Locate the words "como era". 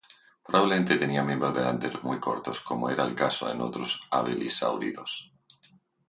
2.59-3.05